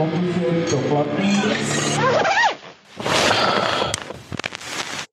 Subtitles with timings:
[0.00, 1.42] pokud je to platný.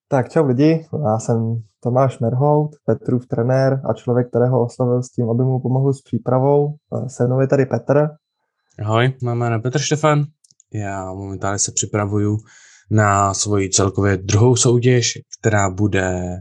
[0.08, 5.30] Tak čau lidi, já jsem Tomáš Merhout, Petrův trenér a člověk, kterého oslovil s tím,
[5.30, 6.76] aby mu pomohl s přípravou.
[7.08, 8.08] Se mnou je tady Petr.
[8.86, 10.24] Ahoj, mám jméno Petr Štefan.
[10.74, 12.38] Já momentálně se připravuju
[12.92, 16.38] na svoji celkově druhou soutěž, která bude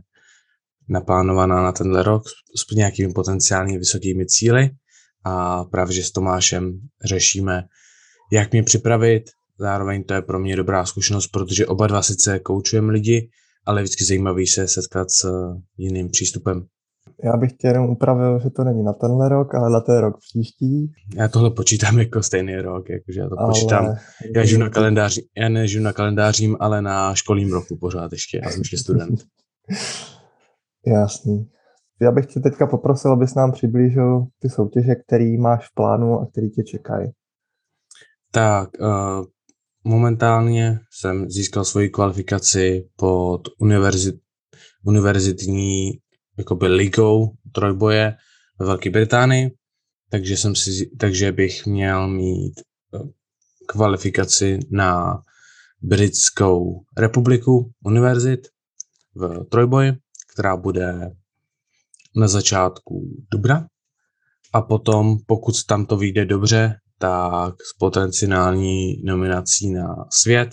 [0.89, 2.23] naplánovaná na tenhle rok
[2.57, 4.71] s nějakými potenciálně vysokými cíly
[5.25, 7.63] a právě že s Tomášem řešíme,
[8.33, 9.25] jak mě připravit.
[9.59, 13.29] Zároveň to je pro mě dobrá zkušenost, protože oba dva sice koučujeme lidi,
[13.67, 15.31] ale vždycky zajímavý se setkat s
[15.77, 16.67] jiným přístupem.
[17.25, 20.17] Já bych tě jenom upravil, že to není na tenhle rok, ale na ten rok
[20.19, 20.93] příští.
[21.17, 23.49] Já tohle počítám jako stejný rok, jakože já to ale...
[23.49, 23.95] počítám.
[24.37, 28.41] Já žiju na kalendáři, já nežiju na kalendářím, ale na školním roku pořád ještě.
[28.45, 29.21] Já jsem ještě student.
[30.87, 31.51] Jasný.
[32.01, 36.27] Já bych tě teďka poprosil, abys nám přiblížil ty soutěže, které máš v plánu a
[36.27, 37.11] které tě čekají.
[38.37, 39.27] Tak, uh,
[39.85, 44.15] momentálně jsem získal svoji kvalifikaci pod univerzit,
[44.85, 45.91] univerzitní
[46.39, 48.17] jakoby ligou trojboje
[48.59, 49.51] ve Velké Británii,
[50.11, 52.61] takže, jsem si, takže bych měl mít
[52.95, 52.99] eh,
[53.67, 55.23] kvalifikaci na
[55.83, 58.49] Britskou republiku univerzit
[59.15, 59.93] v trojboji,
[60.33, 61.11] která bude
[62.17, 63.69] na začátku dubna.
[64.53, 70.49] A potom, pokud tam to vyjde dobře, tak s potenciální nominací na svět,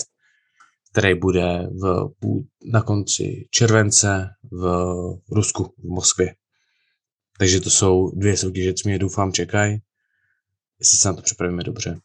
[0.91, 2.09] který bude v,
[2.71, 4.65] na konci července v
[5.31, 6.35] Rusku, v Moskvě.
[7.39, 9.77] Takže to jsou dvě soutěže, co mě doufám čekají,
[10.79, 11.95] jestli se na to připravíme dobře.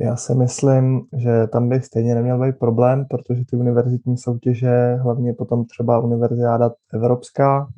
[0.00, 5.32] Já si myslím, že tam by stejně neměl být problém, protože ty univerzitní soutěže, hlavně
[5.32, 7.68] potom třeba univerziáda evropská,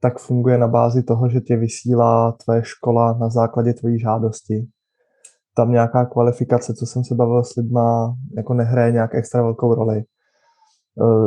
[0.00, 4.66] tak funguje na bázi toho, že tě vysílá tvoje škola na základě tvojí žádosti.
[5.56, 9.98] Tam nějaká kvalifikace, co jsem se bavil s lidma, jako nehraje nějak extra velkou roli.
[9.98, 10.04] E,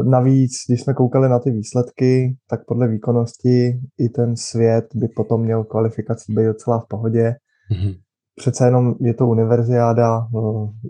[0.10, 5.42] navíc, když jsme koukali na ty výsledky, tak podle výkonnosti i ten svět by potom
[5.42, 7.36] měl kvalifikací být docela v pohodě.
[7.72, 7.96] Mm-hmm.
[8.36, 10.28] Přece jenom je to univerziáda, e,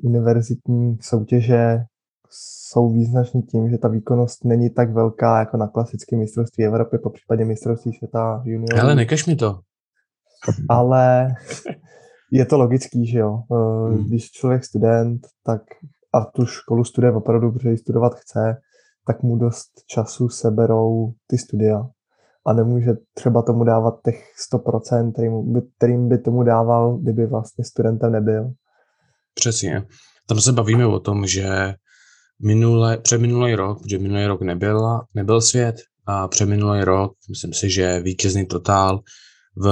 [0.03, 1.79] univerzitní soutěže,
[2.33, 7.09] jsou význačný tím, že ta výkonnost není tak velká jako na klasické mistrovství Evropy, po
[7.09, 8.81] případě mistrovství světa juniorů.
[8.81, 9.59] Ale nekaž mi to.
[10.69, 11.27] Ale
[12.31, 13.39] je to logický, že jo.
[13.51, 14.05] Eh, hmm.
[14.05, 15.61] Když člověk student, tak
[16.13, 18.57] a tu školu studuje opravdu, protože ji studovat chce,
[19.07, 21.87] tak mu dost času seberou ty studia.
[22.45, 24.23] A nemůže třeba tomu dávat těch
[24.53, 28.51] 100%, kterým by, kterým by tomu dával, kdyby vlastně studentem nebyl.
[29.33, 29.85] Přesně.
[30.27, 31.75] Tam se bavíme o tom, že
[32.43, 37.99] minule, předminulý rok, protože minulý rok nebyl, nebyl svět a předminulý rok, myslím si, že
[37.99, 39.03] vítězný totál
[39.55, 39.67] v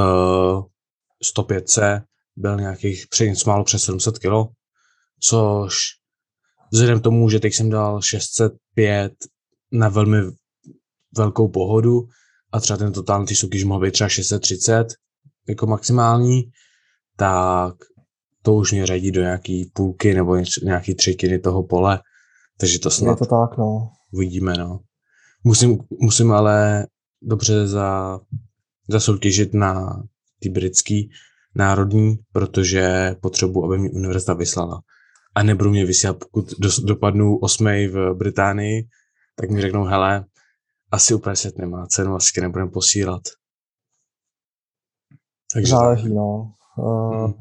[1.38, 2.02] 105C
[2.36, 4.52] byl nějakých před něco málo přes 700 kg,
[5.20, 5.76] což
[6.74, 9.14] vzhledem k tomu, že teď jsem dal 605
[9.72, 10.18] na velmi
[11.18, 12.08] velkou pohodu
[12.52, 14.88] a třeba ten totální ty soutěž mohl být třeba 630
[15.50, 16.42] jako maximální,
[17.18, 17.76] tak
[18.42, 22.00] to už mě řadí do nějaký půlky nebo nějaký třetiny toho pole
[22.62, 23.92] takže to snad je to tak, no.
[24.14, 24.80] uvidíme, no.
[25.44, 26.88] Musím, musím ale
[27.22, 28.20] dobře za,
[28.90, 30.04] zasoutěžit na
[30.40, 31.10] ty britský
[31.56, 34.82] národní, protože potřebuji, aby mě univerzita vyslala.
[35.36, 38.88] A nebudu mě vysílat, pokud do, dopadnu osmej v Británii,
[39.36, 40.26] tak mi řeknou, hele,
[40.92, 43.22] asi úplně svět nemá cenu, asi tě nebudeme posílat.
[45.54, 46.14] Takže Záleží, tak.
[46.14, 46.54] no.
[46.78, 47.34] Uh, hmm.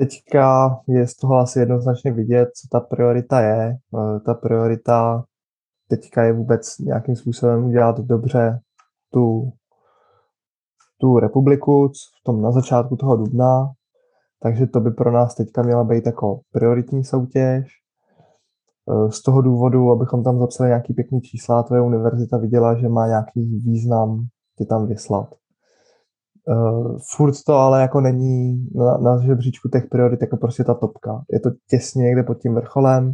[0.00, 3.70] Teďka je z toho asi jednoznačně vidět, co ta priorita je.
[3.70, 5.24] Eh, ta priorita
[5.88, 8.60] teďka je vůbec nějakým způsobem udělat dobře
[9.12, 9.52] tu,
[11.00, 13.72] tu republiku v tom na začátku toho dubna,
[14.42, 17.66] takže to by pro nás teďka měla být jako prioritní soutěž.
[18.90, 23.06] Eh, z toho důvodu, abychom tam zapsali nějaký pěkný čísla, tvoje univerzita viděla, že má
[23.06, 24.26] nějaký význam
[24.58, 25.34] tě tam vyslat.
[26.48, 31.22] Uh, furt to ale jako není na, na žebříčku těch priorit jako prostě ta topka.
[31.32, 33.12] Je to těsně někde pod tím vrcholem.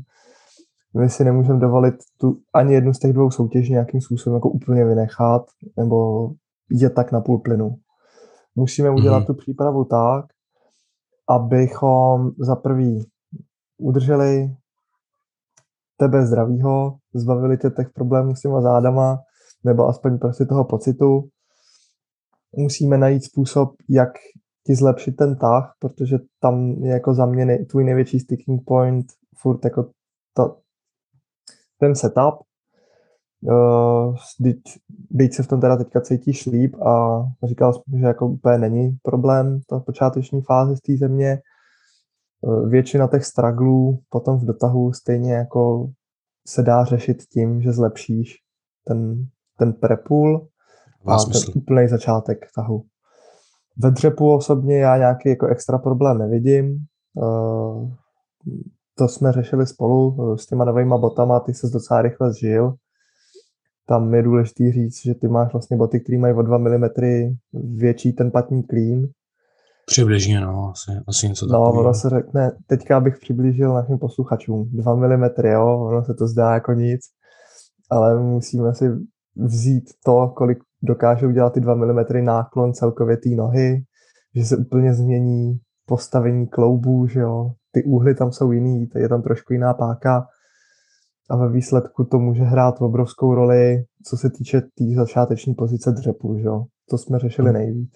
[0.99, 4.85] My si nemůžeme dovolit tu ani jednu z těch dvou soutěží nějakým způsobem jako úplně
[4.85, 5.43] vynechat
[5.77, 6.29] nebo
[6.71, 7.77] jít tak na půl plynu.
[8.57, 9.27] Musíme udělat mm-hmm.
[9.27, 10.25] tu přípravu tak,
[11.29, 13.07] abychom za prvý
[13.79, 14.57] udrželi
[15.97, 19.19] tebe zdravýho, zbavili tě těch problémů s těma zádama,
[19.65, 21.29] nebo aspoň prostě toho pocitu,
[22.57, 24.11] musíme najít způsob, jak
[24.67, 29.07] ti zlepšit ten tah, protože tam je jako za mě nej, tvůj největší sticking point
[29.37, 29.91] furt jako
[30.35, 30.59] to,
[31.81, 32.35] ten setup.
[33.43, 34.17] Uh,
[35.11, 38.97] byť se v tom teda teďka cítíš líp a říkal jsem, že jako úplně není
[39.03, 41.39] problém ta počáteční fáze z té země.
[42.41, 45.91] Uh, většina těch straglů potom v dotahu stejně jako
[46.47, 48.35] se dá řešit tím, že zlepšíš
[48.89, 49.27] ten,
[49.59, 50.49] ten prepul
[51.07, 52.83] a ten úplný začátek tahu.
[53.83, 56.77] Ve dřepu osobně já nějaký jako extra problém nevidím.
[57.15, 57.91] Uh,
[58.99, 62.77] to jsme řešili spolu s těma novýma botama, ty se docela rychle zžil
[63.89, 66.85] tam je důležité říct, že ty máš vlastně boty, které mají o 2 mm
[67.53, 69.09] větší ten patní klín.
[69.87, 71.75] Přibližně, no, asi, asi něco takového.
[71.75, 74.71] No, ono se řekne, teďka bych přiblížil našim posluchačům.
[74.73, 77.01] 2 mm, jo, ono se to zdá jako nic,
[77.91, 78.91] ale musíme si
[79.37, 83.83] vzít to, kolik dokážou dělat ty 2 mm náklon celkově té nohy,
[84.35, 89.23] že se úplně změní postavení kloubů, že jo, ty úhly tam jsou jiný, je tam
[89.23, 90.27] trošku jiná páka,
[91.31, 95.93] a ve výsledku to může hrát obrovskou roli, co se týče té tý začáteční pozice
[95.93, 96.65] dřepu, že jo.
[96.91, 97.59] To jsme řešili hmm.
[97.59, 97.91] nejvíc.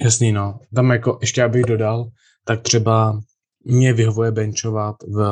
[0.00, 0.58] Jasný, no.
[0.74, 2.10] Tam jako ještě abych dodal,
[2.46, 3.20] tak třeba
[3.64, 5.24] mě vyhovuje benchovat v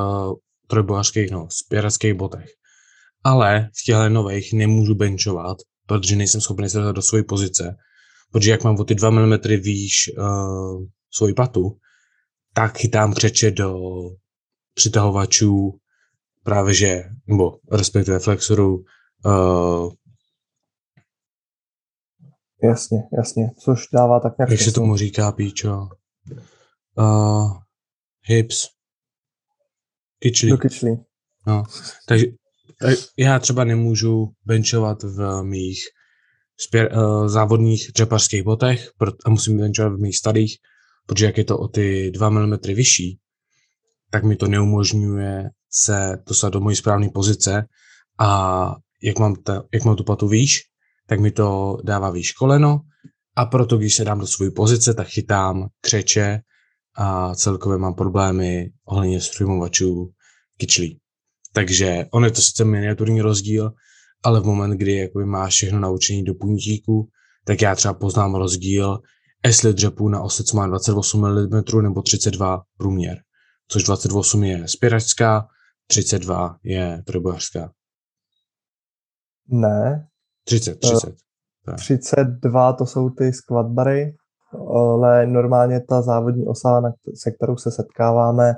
[0.66, 2.49] trojbohařských, no, spěrackých botech.
[3.25, 5.56] Ale v těchto nových nemůžu benchovat,
[5.87, 7.76] protože nejsem schopný se dostat do své pozice.
[8.32, 11.79] Protože jak mám o ty 2 mm výš uh, svoji patu,
[12.55, 13.75] tak chytám křeče do
[14.75, 15.79] přitahovačů
[16.43, 18.84] právě že, nebo respektive flexoru.
[19.25, 19.93] Uh,
[22.62, 24.50] jasně, jasně, což dává tak nějak...
[24.50, 25.88] Jak se tomu říká, píčo?
[26.99, 27.52] Uh,
[28.23, 28.69] hips.
[30.19, 30.50] Kyčlí.
[30.50, 31.05] Do kyčlí.
[31.46, 31.64] No,
[32.08, 32.26] takže
[33.19, 35.81] já třeba nemůžu benchovat v mých
[36.61, 38.91] spěr, uh, závodních dřepařských botech
[39.27, 40.57] a musím benchovat v mých starých,
[41.07, 43.19] protože jak je to o ty 2 mm vyšší,
[44.11, 47.67] tak mi to neumožňuje se dostat do mojí správné pozice.
[48.21, 50.61] A jak mám, ta, jak mám tu patu výš,
[51.07, 52.81] tak mi to dává výš koleno.
[53.37, 56.41] A proto, když se dám do své pozice, tak chytám křeče
[56.97, 60.11] a celkově mám problémy ohledně streamovačů
[60.57, 61.01] kyčlí.
[61.52, 63.72] Takže on je to sice miniaturní rozdíl,
[64.25, 67.08] ale v moment, kdy jakoby máš všechno naučení do puntíku,
[67.44, 68.99] tak já třeba poznám rozdíl,
[69.46, 73.19] jestli dřepu na osec má 28 mm nebo 32 průměr,
[73.69, 75.46] což 28 je spěračská,
[75.87, 77.72] 32 je trojbojařská.
[79.49, 80.06] Ne.
[80.44, 81.08] 30, 30.
[81.69, 84.16] Uh, 32 to jsou ty skladbary,
[84.75, 86.82] ale normálně ta závodní osa,
[87.14, 88.54] se kterou se setkáváme,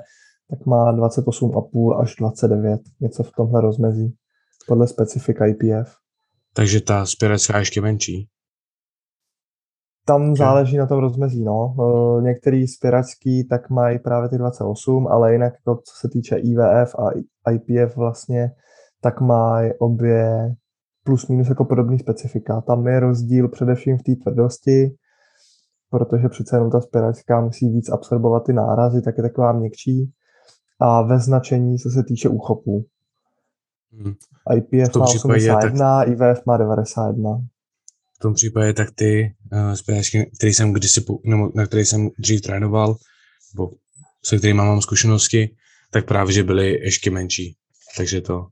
[0.49, 4.15] tak má 28,5 až 29, něco v tomhle rozmezí,
[4.67, 5.95] podle specifika IPF.
[6.55, 8.29] Takže ta spěrecká ještě menší.
[10.05, 10.35] Tam okay.
[10.35, 11.75] záleží na tom rozmezí, no.
[11.79, 16.95] E, některý spěračský tak mají právě ty 28, ale jinak jako co se týče IVF
[16.95, 17.09] a
[17.51, 18.51] IPF vlastně,
[19.01, 20.55] tak mají obě
[21.03, 22.61] plus minus jako podobný specifika.
[22.61, 24.95] Tam je rozdíl především v té tvrdosti,
[25.89, 30.13] protože přece jenom ta spěračská musí víc absorbovat ty nárazy, tak je taková měkčí.
[30.79, 32.85] A ve značení, co se týče úchopů.
[33.93, 34.13] Hmm.
[34.57, 36.07] IPF má 81, tak...
[36.07, 37.39] IVF má 91
[38.15, 42.41] v tom případě tak ty uh, zpěvačky, který jsem kdysi, nebo na který jsem dřív
[42.41, 42.95] trénoval,
[43.53, 43.71] nebo
[44.25, 45.55] se kterými mám zkušenosti,
[45.91, 47.55] tak právě, že byly ještě menší.
[47.97, 48.47] Takže to,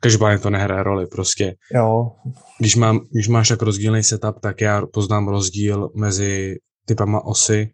[0.00, 1.56] každopádně to nehraje roli, prostě.
[1.74, 2.12] Jo.
[2.58, 6.56] Když, mám, když máš tak rozdílný setup, tak já poznám rozdíl mezi
[6.86, 7.70] typama osy,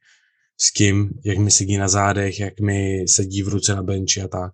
[0.60, 4.28] s tím, jak mi sedí na zádech, jak mi sedí v ruce na benči a
[4.28, 4.52] tak.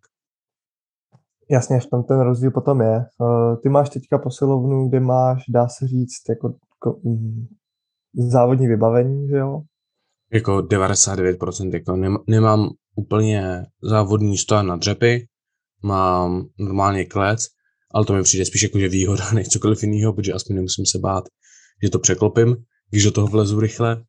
[1.51, 3.05] Jasně, v tom ten rozdíl potom je.
[3.19, 7.47] Uh, ty máš teďka posilovnu, kde máš, dá se říct, jako jako, mm,
[8.31, 9.61] závodní vybavení, že jo?
[10.33, 11.97] Jako 99%, jako
[12.29, 15.27] nemám úplně závodní stojan na dřepy,
[15.83, 17.47] mám normálně klec,
[17.95, 20.99] ale to mi přijde spíš jako, že výhoda než cokoliv jiného, protože aspoň nemusím se
[20.99, 21.25] bát,
[21.83, 22.57] že to překlopím,
[22.91, 24.05] když do toho vlezu rychle.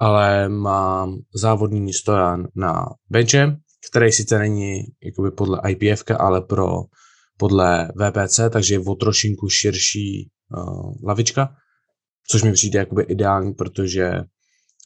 [0.00, 3.56] Ale mám závodní stojan na benche,
[3.90, 6.66] který sice není jakoby podle IPF, ale pro
[7.36, 11.54] podle VPC, takže je o trošinku širší uh, lavička
[12.30, 14.12] což mi přijde jakoby ideální, protože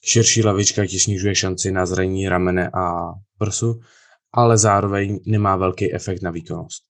[0.04, 3.80] širší lavička ti snižuje šanci na zranění ramene a prsu,
[4.33, 6.83] ale zároveň nemá velký efekt na výkonnost.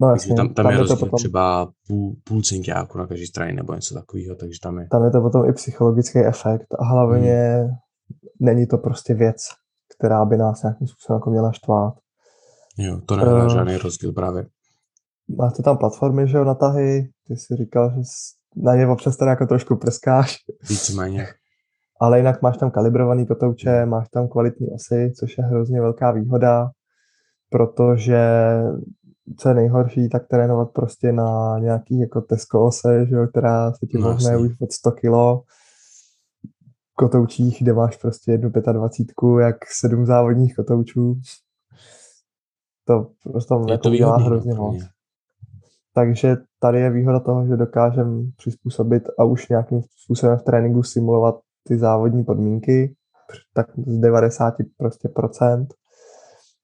[0.00, 1.16] No, jasně, tam, tam, tam, je, je rozdíl potom...
[1.16, 4.88] třeba půl, půl cinkáku na každý straně nebo něco takového, takže tam je...
[4.90, 7.70] Tam je to potom i psychologický efekt a hlavně hmm.
[8.40, 9.36] není to prostě věc,
[9.96, 11.94] která by nás nějakým způsobem jako měla štvát.
[12.78, 14.46] Jo, to nehrá uh, žádný rozdíl právě.
[15.38, 18.00] Máte tam platformy, že jo, na tahy, ty jsi říkal, že
[18.56, 20.36] na ně občas teda jako trošku prskáš.
[20.68, 21.26] Víceméně.
[22.00, 26.70] Ale jinak máš tam kalibrovaný kotouče, máš tam kvalitní osy, což je hrozně velká výhoda,
[27.50, 28.20] protože
[29.38, 33.86] co je nejhorší, tak trénovat prostě na nějaký jako Tesco ose, že jo, která se
[33.86, 35.42] ti no, už od 100 kilo
[36.94, 41.20] kotoučích, kde máš prostě jednu 25, jak sedm závodních kotoučů.
[42.84, 44.76] To prostě je to výhodný, hrozně moc.
[45.94, 51.34] Takže tady je výhoda toho, že dokážeme přizpůsobit a už nějakým způsobem v tréninku simulovat
[51.68, 52.94] ty závodní podmínky,
[53.54, 55.74] tak z 90 prostě procent.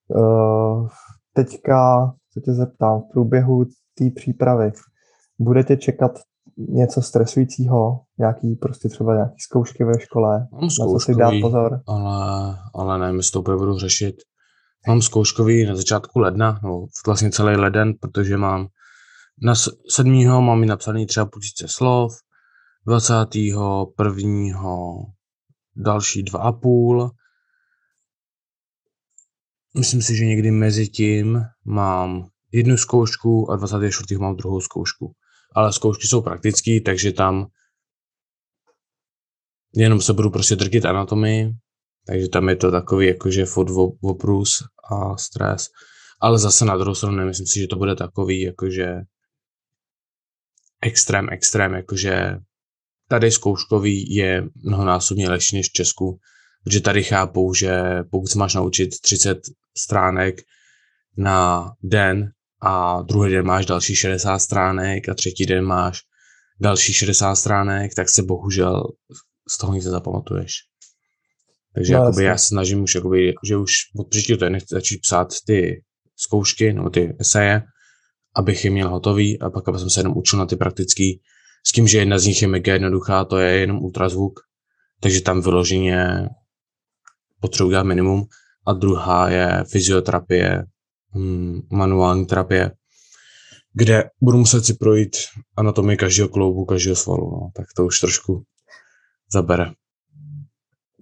[0.08, 0.88] Uh,
[1.32, 3.64] teďka se tě zeptám, v průběhu
[3.98, 4.72] té přípravy
[5.38, 6.12] budete čekat
[6.58, 11.32] něco stresujícího, nějaký prostě třeba nějaký zkoušky ve škole, Mám zkouškový, na co si dát
[11.42, 11.80] pozor?
[11.86, 14.14] Ale, ale nevím, jestli to budu řešit.
[14.88, 18.66] Mám zkouškový na začátku ledna, no vlastně celý leden, protože mám
[19.42, 19.54] na
[19.88, 22.12] sedmýho mám mi napsaný třeba půlčíce slov,
[22.86, 24.62] 21.
[25.76, 27.10] další dva a půl.
[29.78, 34.18] Myslím si, že někdy mezi tím mám jednu zkoušku a 24.
[34.18, 35.12] mám druhou zkoušku.
[35.54, 37.46] Ale zkoušky jsou praktické, takže tam
[39.74, 41.52] jenom se budu prostě drtit anatomii,
[42.06, 44.50] takže tam je to takový jakože furt oprus
[44.92, 45.66] a stres.
[46.20, 48.94] Ale zase na druhou stranu nemyslím si, že to bude takový jakože
[50.82, 52.38] extrém, extrém, jakože
[53.08, 56.18] tady zkouškový je mnohonásobně lepší než v Česku,
[56.64, 59.38] protože tady chápou, že pokud se máš naučit 30
[59.78, 60.42] stránek
[61.16, 62.30] na den
[62.62, 66.00] a druhý den máš další 60 stránek a třetí den máš
[66.60, 68.82] další 60 stránek, tak se bohužel
[69.48, 70.52] z toho nic nezapamatuješ.
[71.74, 74.98] Takže no, jakoby já se snažím už, jakoby, že už od příštího týdne chci začít
[74.98, 75.82] psát ty
[76.16, 77.62] zkoušky nebo ty eseje,
[78.36, 81.20] abych je měl hotový a pak aby jsem se jenom učil na ty praktický,
[81.66, 84.40] s tím, že jedna z nich je mega jednoduchá, to je jenom ultrazvuk,
[85.00, 86.28] takže tam vyloženě
[87.42, 88.24] potřebuji dělat minimum
[88.66, 90.64] a druhá je fyzioterapie,
[91.10, 92.70] hmm, manuální terapie,
[93.74, 95.16] kde budu muset si projít
[95.56, 98.42] anatomii každého kloubu, každého svalu, no, tak to už trošku
[99.32, 99.66] zabere.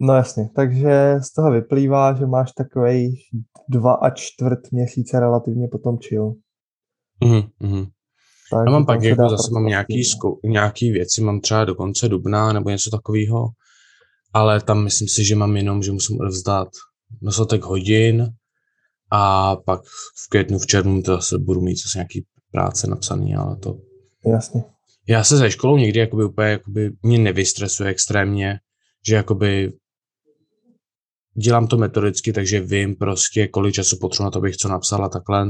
[0.01, 3.15] No jasně, takže z toho vyplývá, že máš takový
[3.69, 6.35] dva a čtvrt měsíce relativně potom chill.
[7.23, 7.87] Mm-hmm.
[8.51, 12.09] Tak, Já mám pak jako zase mám nějaký, zkou, nějaký věci, mám třeba do konce
[12.09, 13.49] dubna nebo něco takového,
[14.33, 16.69] ale tam myslím si, že mám jenom, že musím odevzdat
[17.23, 18.27] dostatek hodin
[19.13, 19.81] a pak
[20.25, 23.79] v květnu, v červnu to zase budu mít zase nějaký práce napsaný, ale to...
[24.27, 24.65] Jasně.
[25.09, 28.59] Já se ze školou někdy jakoby úplně jakoby mě nevystresuje extrémně,
[29.07, 29.73] že jakoby
[31.43, 35.49] dělám to metodicky, takže vím prostě, kolik času potřebuji na to, abych co napsala takhle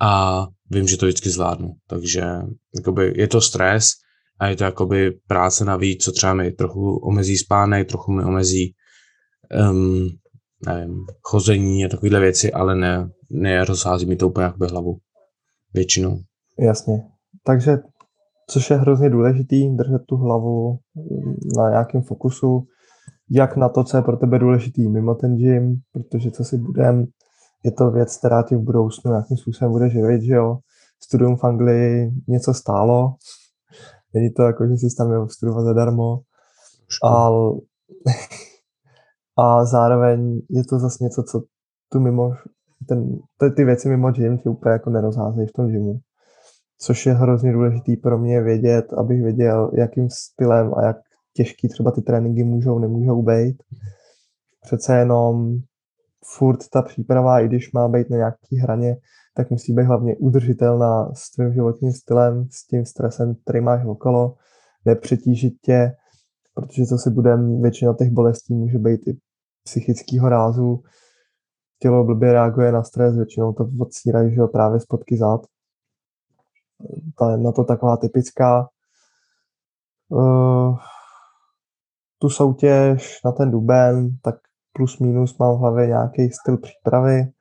[0.00, 1.74] a vím, že to vždycky zvládnu.
[1.88, 2.24] Takže
[2.76, 3.90] jakoby, je to stres
[4.40, 8.74] a je to jakoby práce navíc, co třeba mi trochu omezí spánek, trochu mi omezí
[9.70, 10.08] um,
[10.66, 14.96] nevím, chození a takovéhle věci, ale ne, ne rozhází mi to úplně jakoby hlavu.
[15.74, 16.18] Většinou.
[16.58, 17.02] Jasně.
[17.44, 17.78] Takže,
[18.50, 20.78] což je hrozně důležitý, držet tu hlavu
[21.56, 22.62] na nějakém fokusu,
[23.30, 27.04] jak na to, co je pro tebe důležitý mimo ten gym, protože co si budem,
[27.64, 30.58] je to věc, která ti v budoucnu nějakým způsobem bude živit, že jo.
[31.02, 33.14] Studium v Anglii něco stálo,
[34.14, 36.18] není to jako, že jsi tam měl studovat zadarmo,
[37.04, 37.28] a,
[39.38, 41.42] a zároveň je to zase něco, co
[41.92, 42.32] tu mimo,
[42.88, 45.98] ten, ty, ty věci mimo gym ti úplně jako nerozházejí v tom gymu.
[46.80, 50.96] Což je hrozně důležitý pro mě vědět, abych věděl, jakým stylem a jak
[51.36, 53.56] těžký třeba ty tréninky můžou, nemůžou být.
[54.62, 55.56] Přece jenom
[56.24, 58.96] furt ta příprava, i když má být na nějaký hraně,
[59.38, 64.34] tak musí být hlavně udržitelná s tvým životním stylem, s tím stresem, který máš okolo,
[64.84, 65.92] nepřetížit tě,
[66.54, 69.18] protože co si budem, většina těch bolestí může být i
[69.64, 70.82] psychického rázu.
[71.82, 75.40] Tělo blbě reaguje na stres, většinou to odsírají, že právě spotky zad.
[77.18, 78.68] Ta na to taková typická.
[80.08, 80.78] Uh,
[82.18, 84.34] tu soutěž na ten duben, tak
[84.72, 87.32] plus minus mám v hlavě nějaký styl přípravy.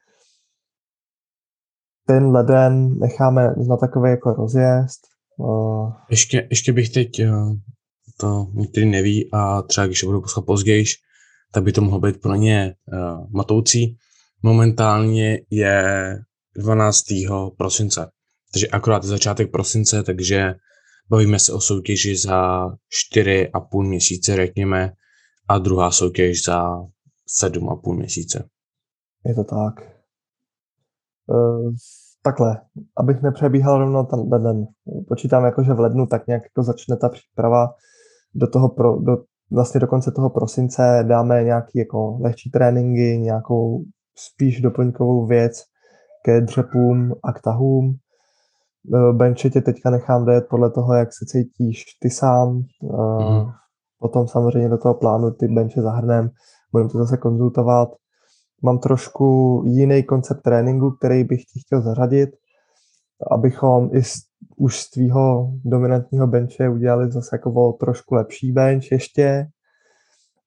[2.07, 4.99] Ten leden necháme na takový jako rozjezd.
[6.09, 7.31] Ještě, ještě bych teď, eh,
[8.19, 10.85] to některý neví a třeba když budu poslat později,
[11.53, 13.97] tak by to mohlo být pro ně uh, matoucí.
[14.43, 16.15] Momentálně je
[16.57, 17.03] 12.
[17.57, 18.11] prosince,
[18.53, 20.53] takže akorát je začátek prosince, takže
[21.09, 22.67] bavíme se o soutěži za
[23.15, 24.91] 4,5 měsíce, řekněme,
[25.49, 26.63] a druhá soutěž za
[27.27, 28.49] sedm a půl měsíce.
[29.25, 29.96] Je to tak.
[31.27, 31.71] Uh,
[32.23, 32.61] takhle,
[32.97, 34.65] abych nepřebíhal rovno ten den.
[35.07, 37.67] Počítám jako, že v lednu tak nějak jako začne ta příprava
[38.35, 39.17] do toho pro, do,
[39.51, 43.83] vlastně do konce toho prosince dáme nějaký jako lehčí tréninky, nějakou
[44.15, 45.63] spíš doplňkovou věc,
[46.25, 47.95] ke dřepům a k tahům.
[48.95, 52.63] Eh, benče tě teďka nechám dojet podle toho, jak se cítíš ty sám.
[52.81, 53.51] Mm.
[53.99, 56.29] Potom samozřejmě do toho plánu ty benče zahrnem,
[56.71, 57.89] budeme to zase konzultovat.
[58.63, 62.29] Mám trošku jiný koncept tréninku, který bych ti chtěl zařadit,
[63.31, 64.13] abychom i z,
[64.57, 69.47] už z tvýho dominantního benče udělali zase jako trošku lepší bench ještě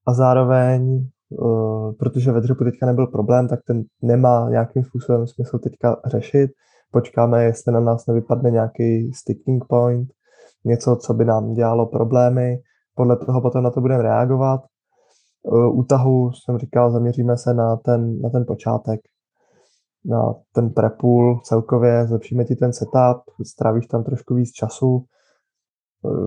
[0.07, 5.59] a zároveň, uh, protože ve dřepu teďka nebyl problém, tak ten nemá nějakým způsobem smysl
[5.59, 6.51] teďka řešit.
[6.93, 10.09] Počkáme, jestli na nás nevypadne nějaký sticking point,
[10.65, 12.59] něco, co by nám dělalo problémy.
[12.95, 14.61] Podle toho potom na to budeme reagovat.
[15.43, 19.01] Uh, u tahu jsem říkal, zaměříme se na ten, na ten počátek,
[20.05, 25.05] na ten prepool celkově, zlepšíme ti ten setup, strávíš tam trošku víc času,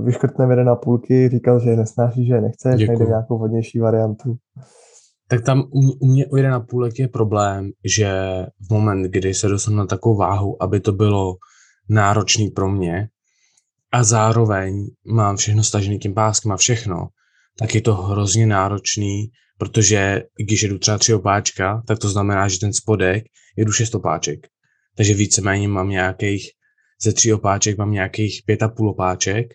[0.03, 4.36] vyškrtneme jeden na půlky, říkal, že je nesnáší, že je nechce, najde nějakou vhodnější variantu.
[5.27, 8.12] Tak tam u, u mě u jeden na půlek je problém, že
[8.70, 11.36] v moment, kdy se dostanu na takovou váhu, aby to bylo
[11.89, 13.08] náročný pro mě
[13.91, 17.08] a zároveň mám všechno stažený tím páskem a všechno,
[17.60, 22.60] tak je to hrozně náročný, protože když jedu třeba tři opáčka, tak to znamená, že
[22.60, 23.24] ten spodek
[23.58, 24.48] jedu šest opáček.
[24.96, 26.50] Takže víceméně mám nějakých,
[27.04, 29.48] ze tří opáček mám nějakých pět a půl opáček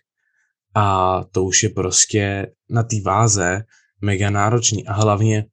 [0.75, 3.61] a to už je prostě na té váze
[4.01, 4.87] mega náročný.
[4.87, 5.45] A hlavně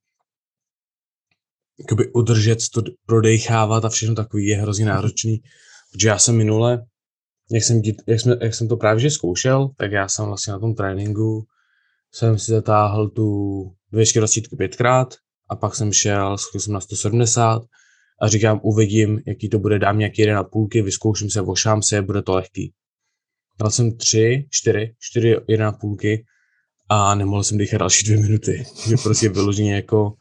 [1.78, 5.42] jakoby udržet to, prodejchávat a všechno takový je hrozně náročný,
[5.92, 6.86] protože já jsem minule,
[7.50, 10.58] jak jsem, jak, jsme, jak jsem to právě že zkoušel, tak já jsem vlastně na
[10.58, 11.46] tom tréninku
[12.12, 13.26] jsem si zatáhl tu
[13.92, 15.14] 240 pětkrát
[15.50, 17.62] a pak jsem šel, schořil jsem na 170
[18.22, 22.02] a říkám, uvidím, jaký to bude, dám nějaký jeden na půlky, vyzkouším se, vošám se,
[22.02, 22.74] bude to lehký.
[23.60, 26.24] Dal jsem tři, čtyři, čtyři, jedna půlky
[26.88, 28.64] a nemohl jsem dýchat další dvě minuty.
[28.88, 30.12] Že prostě vyloženě jako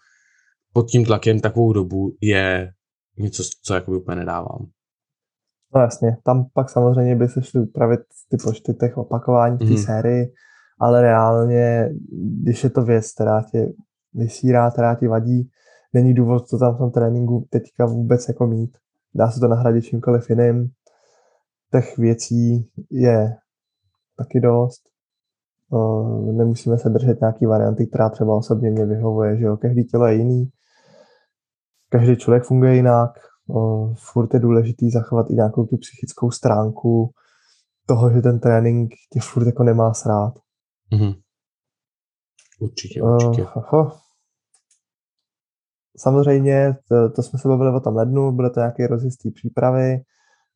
[0.74, 2.72] pod tím tlakem takovou dobu je
[3.18, 4.66] něco, co jakoby úplně nedávám.
[5.76, 8.00] No jasně, tam pak samozřejmě by se šli upravit
[8.30, 9.78] ty počty těch opakování té mm.
[9.78, 10.26] sérii,
[10.80, 11.90] ale reálně,
[12.44, 13.68] když je to věc, která tě
[14.14, 15.50] vysírá, která ti vadí,
[15.94, 18.78] není důvod to tam v tom tréninku teďka vůbec jako mít.
[19.16, 20.70] Dá se to nahradit čímkoliv jiným,
[21.72, 23.36] těch věcí je
[24.18, 24.82] taky dost.
[26.32, 30.16] Nemusíme se držet nějaký varianty, která třeba osobně mě vyhovuje, že jo, každý tělo je
[30.16, 30.50] jiný,
[31.90, 33.12] každý člověk funguje jinak,
[34.12, 37.12] furt je důležitý zachovat i nějakou tu psychickou stránku
[37.86, 40.34] toho, že ten trénink tě furt jako nemá srát.
[40.94, 41.22] Mm-hmm.
[42.60, 43.48] Určitě, určitě.
[43.74, 43.92] Uh,
[45.98, 49.98] Samozřejmě, to, to jsme se bavili o tom lednu, bude to nějaké rozjistý přípravy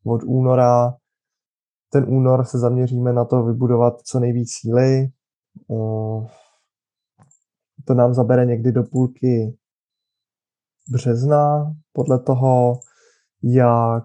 [0.06, 0.94] od února
[1.92, 5.08] ten únor se zaměříme na to vybudovat co nejvíc síly.
[7.86, 9.58] To nám zabere někdy do půlky
[10.92, 12.80] března, podle toho,
[13.44, 14.04] jak,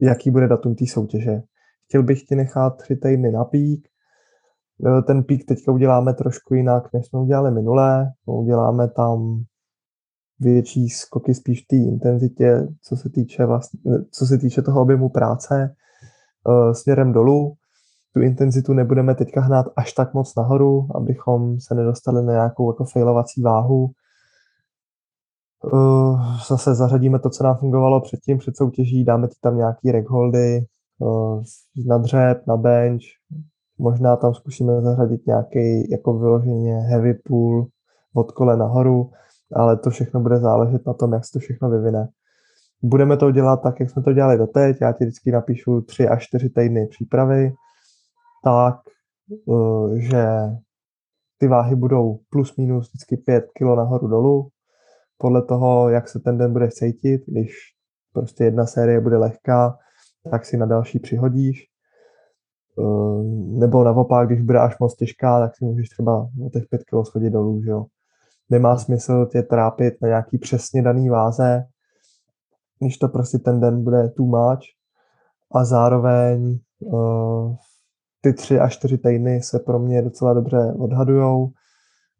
[0.00, 1.42] jaký bude datum té soutěže.
[1.84, 3.88] Chtěl bych ti nechat tři týdny na pík.
[4.86, 8.12] E, ten pík teďka uděláme trošku jinak, než jsme udělali minulé.
[8.26, 9.42] Uděláme tam
[10.40, 15.08] větší skoky spíš v té intenzitě, co se týče, vlastně, co se týče toho objemu
[15.08, 15.74] práce
[16.48, 17.54] uh, směrem dolů.
[18.14, 22.84] Tu intenzitu nebudeme teďka hnát až tak moc nahoru, abychom se nedostali na nějakou jako
[22.84, 23.90] failovací váhu.
[26.48, 30.64] Zase zařadíme to, co nám fungovalo předtím, před soutěží, dáme ti tam nějaký regholdy
[31.86, 33.02] na dřep, na bench,
[33.80, 37.66] možná tam zkusíme zařadit nějaký jako vyloženě heavy pool
[38.14, 39.10] od kole nahoru,
[39.54, 42.08] ale to všechno bude záležet na tom, jak se to všechno vyvine
[42.82, 44.76] budeme to dělat tak, jak jsme to dělali doteď.
[44.80, 47.52] Já ti vždycky napíšu tři až čtyři týdny přípravy,
[48.44, 48.74] tak,
[49.32, 50.26] eh, že
[51.38, 54.48] ty váhy budou plus minus vždycky 5 kg nahoru dolů,
[55.18, 57.50] podle toho, jak se ten den bude cítit, když
[58.12, 59.78] prostě jedna série bude lehká,
[60.30, 61.66] tak si na další přihodíš.
[62.78, 63.22] Eh,
[63.58, 67.06] nebo naopak, když bude až moc těžká, tak si můžeš třeba o těch 5 kg
[67.06, 67.86] schodit dolů, že jo.
[68.50, 71.64] Nemá smysl tě trápit na nějaký přesně daný váze,
[72.78, 74.62] když to prostě ten den bude too much
[75.54, 77.54] a zároveň uh,
[78.20, 81.50] ty tři až čtyři týdny se pro mě docela dobře odhadujou.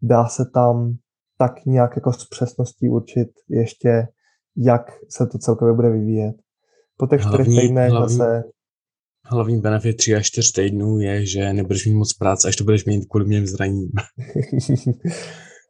[0.02, 0.94] Dá se tam
[1.38, 4.08] tak nějak jako s přesností určit ještě,
[4.56, 6.36] jak se to celkově bude vyvíjet.
[6.96, 8.44] Po těch čtyřech týdnech hlavní, zase...
[9.32, 12.84] Hlavní benefit 3 až 4 týdnů je, že nebudeš mít moc práce, až to budeš
[12.84, 13.90] mít kvůli mým zraním.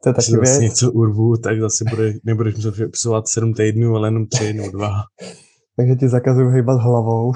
[0.03, 0.59] To je taky věc.
[0.59, 4.91] něco urvu, tak zase bude, nebudeš muset přepisovat sedm týdnů, ale jenom tři nebo dva.
[5.77, 7.33] Takže ti zakazuju hejbat hlavou.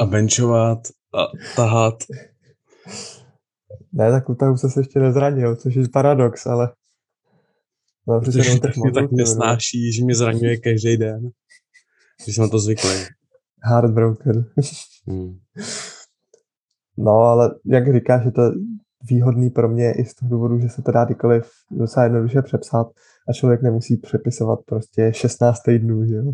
[0.00, 0.78] A benchovat
[1.14, 1.26] a
[1.56, 1.94] tahat.
[3.92, 6.72] Ne, tak u tahu se ještě nezranil, což je paradox, ale...
[8.08, 11.30] No, Protože tak mě tak nesnáší, že mě zraňuje každý den.
[12.24, 13.06] Když jsme to zvykli.
[13.62, 14.44] Heartbroken.
[15.06, 15.38] Hmm.
[16.98, 18.42] No, ale jak říkáš, je to
[19.10, 22.86] výhodný pro mě i z toho důvodu, že se to dá kdykoliv docela jednoduše přepsat
[23.28, 26.32] a člověk nemusí přepisovat prostě 16 týdnů, že jo.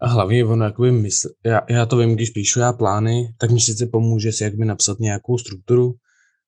[0.00, 3.60] A hlavně ono jakoby mysl, já, já to vím, když píšu já plány, tak mi
[3.60, 5.92] sice pomůže si jakby napsat nějakou strukturu,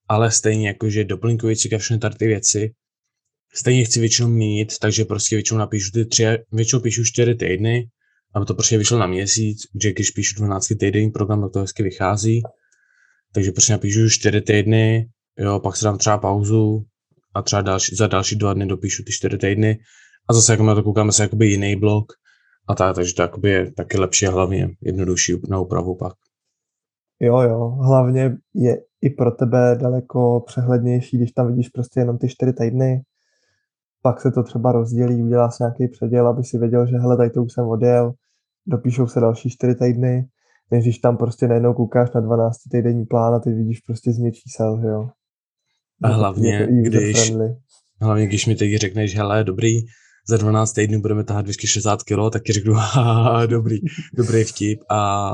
[0.08, 2.72] ale stejně jako, že doplňkově si všechny tady ty věci,
[3.54, 7.88] stejně chci většinou měnit, takže prostě většinou napíšu ty tři, většinou píšu čtyři týdny,
[8.34, 11.82] aby to prostě vyšlo na měsíc, že když píšu 12 týdenní program, tak to hezky
[11.82, 12.42] vychází.
[13.34, 16.84] Takže prostě napíšu čtyři týdny, jo, pak si dám třeba pauzu
[17.34, 19.78] a třeba další, za další dva dny dopíšu ty čtyři týdny
[20.30, 22.12] a zase jako na to koukáme se jakoby jiný blok
[22.68, 26.12] a tak, takže to je taky lepší a hlavně jednodušší na úpravu pak.
[27.20, 32.28] Jo, jo, hlavně je i pro tebe daleko přehlednější, když tam vidíš prostě jenom ty
[32.28, 33.02] čtyři týdny,
[34.02, 37.30] pak se to třeba rozdělí, udělá si nějaký předěl, aby si věděl, že hele, tady
[37.30, 38.12] to už jsem odjel,
[38.66, 40.24] dopíšou se další čtyři týdny,
[40.70, 44.32] než když tam prostě najednou koukáš na 12 týdenní plán a ty vidíš prostě změ
[44.32, 45.08] čísel, že jo.
[46.02, 47.32] A hlavně, když,
[48.00, 49.80] hlavně když mi teď řekneš, hele, dobrý,
[50.28, 53.78] za 12 týdnů budeme tahat 260 kg, tak ti řeknu, haha, dobrý,
[54.14, 55.30] dobrý vtip a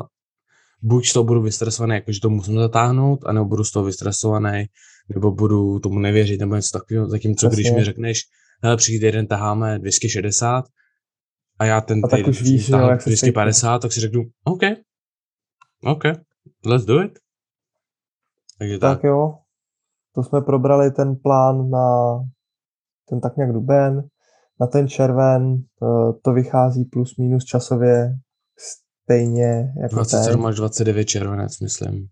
[0.82, 4.64] buď to budu vystresovaný, jakože to musím zatáhnout, anebo budu z toho vystresovaný,
[5.14, 8.22] nebo budu tomu nevěřit, nebo něco takového, zatímco když mi řekneš,
[8.62, 10.64] hele, příští týden taháme 260
[11.60, 14.60] a já ten a týden víš, jo, 250, tak si řeknu, OK,
[15.84, 16.02] OK,
[16.66, 17.18] let's do it.
[18.58, 18.96] Takže tak.
[18.96, 19.38] tak jo,
[20.14, 22.18] to jsme probrali ten plán na
[23.08, 24.08] ten tak nějak duben,
[24.60, 28.18] na ten červen to, to vychází plus minus časově
[28.58, 32.08] stejně jako 27 až 29 červenec, myslím.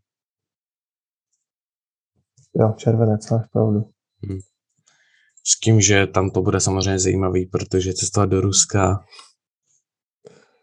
[2.55, 3.91] Jo, červenec, máš pravdu.
[4.29, 4.39] Hmm.
[5.45, 9.05] S tím, že tam to bude samozřejmě zajímavý, protože cestovat do Ruska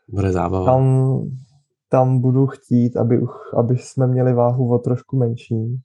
[0.08, 0.66] bude zábava.
[0.66, 1.20] Tam,
[1.90, 3.22] tam budu chtít, aby,
[3.58, 5.82] aby jsme měli váhu o trošku menší,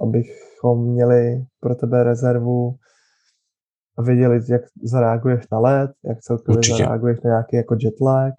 [0.00, 2.74] abychom měli pro tebe rezervu
[3.98, 6.76] a věděli, jak zareaguješ na let, jak celkově Určitě.
[6.76, 8.34] zareaguješ na nějaký jako jetlag,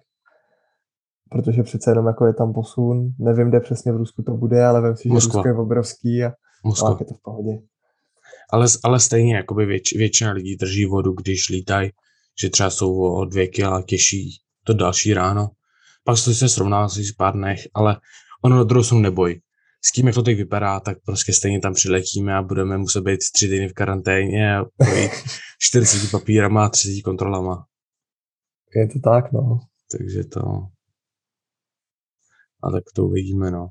[1.30, 3.08] protože přece jenom jako je tam posun.
[3.18, 5.42] Nevím, kde přesně v Rusku to bude, ale vím si, že Moskva.
[5.42, 6.32] Rusko je obrovský a
[6.64, 6.96] Moskva.
[7.00, 7.58] je to v pohodě.
[8.52, 11.90] Ale, ale stejně jakoby věč, většina lidí drží vodu, když lítají,
[12.42, 15.48] že třeba jsou o dvě kila těžší to další ráno.
[16.04, 17.96] Pak to se srovná s pár dnech, ale
[18.44, 19.40] ono na druhou jsou neboj.
[19.84, 23.20] S tím, jak to teď vypadá, tak prostě stejně tam přiletíme a budeme muset být
[23.34, 25.10] tři týdny v karanténě a projít
[25.58, 27.66] 40 papírama a 30 kontrolama.
[28.76, 29.60] Je to tak, no.
[29.90, 30.40] Takže to...
[32.62, 33.68] A tak to uvidíme, no.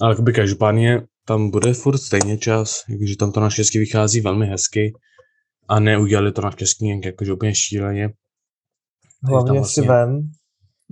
[0.00, 4.92] Ale jakoby každopádně tam bude furt stejně čas, jakože tam to naštěstí vychází velmi hezky
[5.68, 8.12] a neudělali to naštěstí jakože úplně šíleně.
[9.24, 9.82] Hlavně vlastně...
[9.82, 10.30] si vem,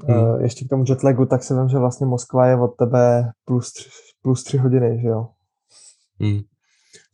[0.09, 0.19] hmm.
[0.19, 3.73] uh, ještě k tomu jetlagu, tak si vem, že vlastně Moskva je od tebe plus
[3.73, 3.89] tři,
[4.23, 5.27] plus tři hodiny, že jo?
[6.21, 6.41] Hmm.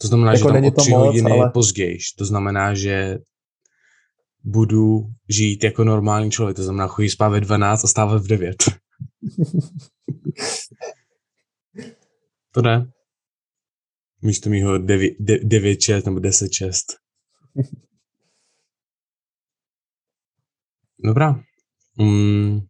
[0.01, 1.51] To znamená, jako že tam o tři moc, hodiny ale...
[1.51, 1.99] později.
[2.19, 3.19] To znamená, že
[4.45, 6.57] budu žít jako normální člověk.
[6.57, 8.57] To znamená, chodí spát ve 12 a stávat v 9.
[12.53, 12.87] to ne
[14.23, 16.71] místo mýho 9-6 nebo 10-6.
[21.05, 21.41] Dobrá.
[21.99, 22.61] Mm,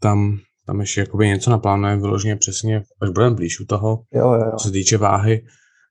[0.00, 4.34] tam, tam ještě jakoby něco naplánujeme vyloženě přesně, až budeme blíž u toho, jo, jo,
[4.34, 4.52] jo.
[4.58, 5.44] co se týče váhy.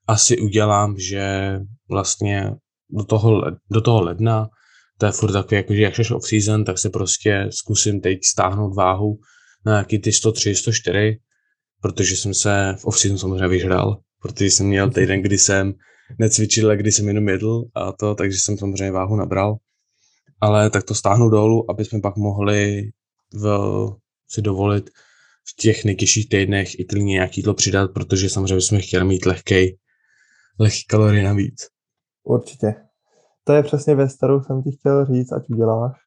[0.07, 1.55] Asi udělám, že
[1.89, 2.51] vlastně
[2.89, 4.49] do toho, do toho ledna,
[4.97, 9.19] to je furt takový, jakože jak šeš off-season, tak se prostě zkusím teď stáhnout váhu
[9.65, 11.19] na nějaký ty 103, 104,
[11.81, 15.73] protože jsem se v off samozřejmě vyžral, protože jsem měl týden, kdy jsem
[16.19, 19.57] necvičil, kdy jsem jenom jedl a to, takže jsem samozřejmě váhu nabral.
[20.43, 22.91] Ale tak to stáhnu dolů, aby jsme pak mohli
[23.33, 23.47] v,
[24.29, 24.89] si dovolit
[25.47, 29.77] v těch nejtěžších týdnech i klidně nějaký jídlo přidat, protože samozřejmě jsme chtěli mít lehkej,
[30.59, 31.67] lehký kalorie navíc.
[32.23, 32.75] Určitě.
[33.43, 35.97] To je přesně věc, kterou jsem ti chtěl říct, ať uděláš.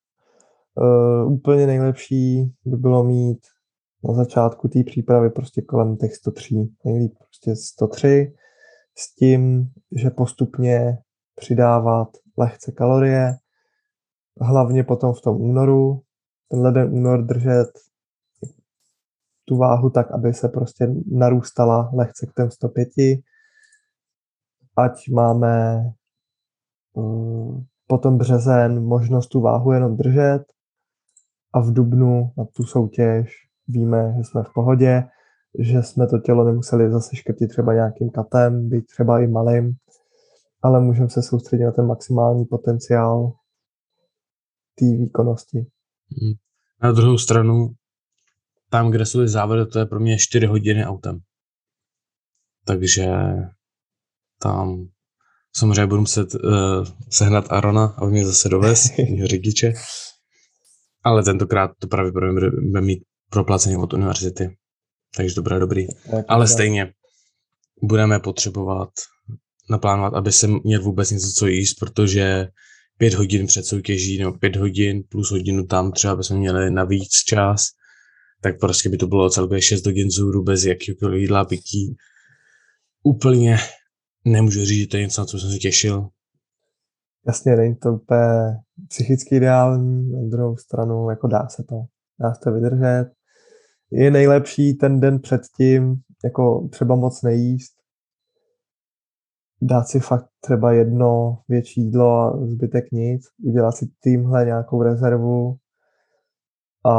[0.74, 3.38] Uh, úplně nejlepší by bylo mít
[4.08, 8.32] na začátku té přípravy prostě kolem těch 103, nejlíp prostě 103,
[8.98, 10.98] s tím, že postupně
[11.34, 13.36] přidávat lehce kalorie,
[14.40, 16.02] hlavně potom v tom únoru,
[16.50, 17.68] ten leden únor držet
[19.44, 22.88] tu váhu tak, aby se prostě narůstala lehce k těm 105,
[24.76, 25.84] ať máme
[26.92, 30.44] um, potom březen možnost tu váhu jenom držet
[31.52, 33.32] a v dubnu na tu soutěž
[33.68, 35.04] víme, že jsme v pohodě,
[35.58, 39.72] že jsme to tělo nemuseli zase škrtit třeba nějakým katem, být třeba i malým,
[40.62, 43.32] ale můžeme se soustředit na ten maximální potenciál
[44.78, 45.58] té výkonnosti.
[46.22, 46.32] Hmm.
[46.82, 47.70] Na druhou stranu,
[48.70, 51.18] tam, kde jsou ty závody, to je pro mě 4 hodiny autem.
[52.64, 53.06] Takže
[54.42, 54.88] tam
[55.56, 56.40] samozřejmě budu muset uh,
[57.10, 58.90] sehnat Arona, aby mě zase dovez,
[59.24, 59.72] řidiče.
[61.04, 64.56] Ale tentokrát to právě budeme mít proplacení od univerzity.
[65.16, 65.86] Takže to bude dobrý.
[66.28, 66.92] Ale stejně
[67.82, 68.88] budeme potřebovat
[69.70, 72.48] naplánovat, aby jsem měl vůbec něco co jíst, protože
[72.98, 77.66] pět hodin před soutěží nebo pět hodin plus hodinu tam třeba bychom měli navíc čas,
[78.42, 81.96] tak prostě by to bylo celkově 6 hodin zůru bez jakýkoliv jídla, pití.
[83.02, 83.56] Úplně
[84.24, 86.08] nemůžu říct, že to je něco, na co jsem se těšil.
[87.26, 88.28] Jasně, není to úplně
[88.88, 91.76] psychicky ideální, na druhou stranu, jako dá se to,
[92.20, 93.06] dá se to vydržet.
[93.92, 97.75] Je nejlepší ten den předtím, jako třeba moc nejíst,
[99.62, 105.56] dát si fakt třeba jedno větší jídlo a zbytek nic, udělat si tímhle nějakou rezervu
[106.86, 106.96] a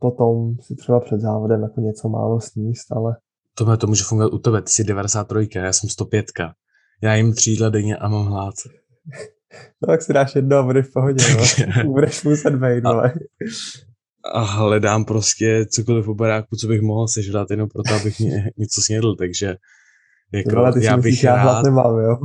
[0.00, 3.16] potom si třeba před závodem jako něco málo sníst, ale...
[3.54, 6.26] Tohle to může fungovat u tebe, ty jsi 93, já jsem 105.
[7.02, 8.54] Já jim tři jídla denně a mám hlad.
[9.82, 11.84] No tak si dáš jedno a budeš v pohodě, no.
[11.92, 13.12] budeš muset být, a,
[14.32, 18.82] a hledám prostě cokoliv u baráku, co bych mohl sežrat jenom proto, abych mě něco
[18.82, 19.56] snědl, takže
[20.32, 22.16] jako, ale ty já bych myslíš, rád, já nemám, jo?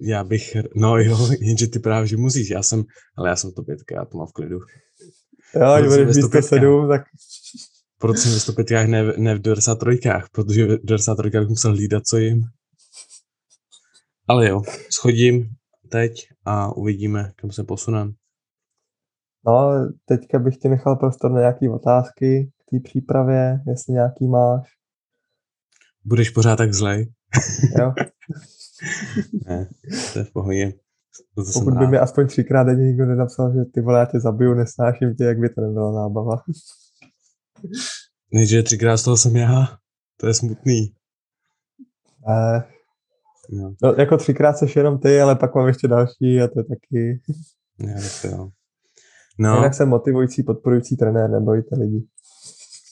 [0.00, 2.84] Já bych, no jo, jenže ty právě, že musíš, já jsem,
[3.16, 4.58] ale já jsem to pětka, já to mám v klidu.
[5.54, 7.02] Jo, když budeš místo sedm, tak...
[7.98, 10.00] Proč jsem ve 105 ne, ne v 93,
[10.32, 12.42] protože v 93 bych musel hlídat, co jim.
[14.28, 15.48] Ale jo, schodím
[15.90, 16.12] teď
[16.44, 18.12] a uvidíme, kam se posunem.
[19.46, 19.70] No,
[20.04, 24.68] teďka bych ti nechal prostor na nějaké otázky k té přípravě, jestli nějaký máš.
[26.04, 27.06] Budeš pořád tak zlej?
[27.78, 27.92] Jo.
[29.46, 29.68] ne,
[30.12, 30.72] to je v pohodě.
[31.34, 34.54] To Pokud by mi aspoň třikrát denně nikdo nenapsal, že ty vole, já tě zabiju,
[34.54, 36.36] nesnáším tě, jak by to nebyla zábava.
[38.32, 39.78] Než třikrát z toho jsem já,
[40.16, 40.94] to je smutný.
[42.28, 42.64] Ne.
[43.50, 43.74] No.
[43.82, 43.94] no.
[43.98, 47.20] jako třikrát seš jenom ty, ale pak mám ještě další a to je taky...
[47.80, 48.48] Já, to jo.
[49.38, 49.56] No.
[49.56, 52.06] Jinak jsem motivující, podporující trenér, nebojte lidi.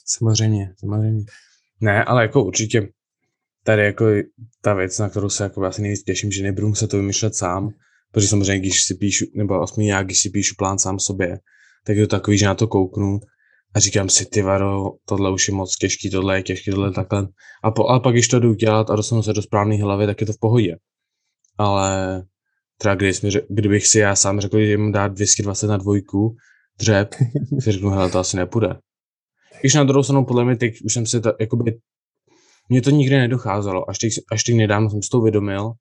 [0.06, 1.24] Samozřejmě, samozřejmě.
[1.80, 2.88] Ne, ale jako určitě
[3.64, 4.06] tady jako
[4.60, 7.68] ta věc, na kterou se jako asi nejvíc těším, že nebudu muset to vymýšlet sám,
[8.12, 11.38] protože samozřejmě, když si píšu, nebo aspoň já, když si píšu plán sám sobě,
[11.86, 13.20] tak je to takový, že na to kouknu
[13.74, 16.92] a říkám si, ty varo, tohle už je moc těžký, tohle je těžký, tohle je
[16.92, 17.28] takhle.
[17.64, 20.20] A, po, a pak, když to jdu dělat a dostanu se do správné hlavy, tak
[20.20, 20.76] je to v pohodě.
[21.58, 22.22] Ale
[22.78, 26.36] třeba když mi, kdybych si já sám řekl, že jim dát 220 na dvojku
[26.78, 27.14] dřep,
[27.60, 28.78] si řeknu, hele, to asi nepůjde.
[29.60, 31.78] Když na druhou stranu, podle mě, teď už jsem si to, jakoby,
[32.72, 35.72] mně to nikdy nedocházelo, až teď, až teď nedávno jsem si to uvědomil,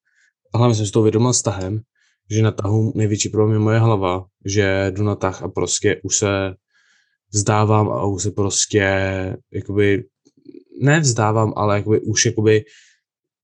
[0.54, 1.82] a hlavně jsem si to uvědomil s tahem,
[2.30, 6.18] že na tahu největší problém je moje hlava, že jdu na tah a prostě už
[6.18, 6.54] se
[7.34, 8.84] vzdávám a už se prostě
[9.54, 10.04] jakoby
[10.82, 12.64] nevzdávám, ale jakoby už jakoby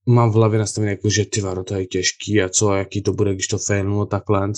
[0.06, 3.14] mám v hlavě nastavené jako, že ty varo, to je těžký a co, jaký to
[3.14, 4.52] bude, když to failnu takhle.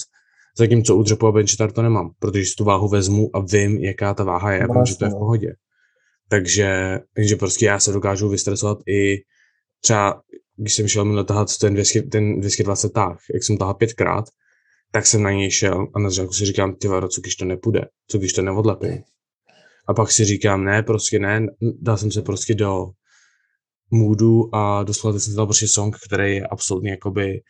[0.58, 4.14] Zatímco u dřepu a benchtar to nemám, protože si tu váhu vezmu a vím, jaká
[4.14, 5.20] ta váha je a vím, že to je v no.
[5.20, 5.54] pohodě.
[6.30, 9.18] Takže, takže prostě já se dokážu vystresovat i
[9.82, 10.22] třeba,
[10.58, 14.26] když jsem šel mi tahat ten, 200, ten 220 táh, jak jsem tahal pětkrát,
[14.92, 17.46] tak jsem na něj šel a na začátku si říkám, ty varo, co když to
[17.46, 19.04] nepůjde, co když to neodlepím.
[19.88, 21.46] A pak si říkám, ne, prostě ne,
[21.82, 22.86] dal jsem se prostě do
[23.92, 27.42] moodu a doslova jsem dal prostě song, který je absolutně jakoby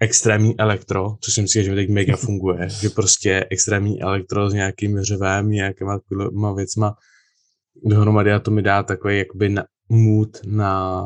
[0.00, 5.02] extrémní elektro, což si myslím, že teď mega funguje, že prostě extrémní elektro s nějakým
[5.02, 6.00] řevem, nějakýma
[6.56, 6.94] věcma
[7.84, 11.04] dohromady a to mi dá takový jakoby na, mood na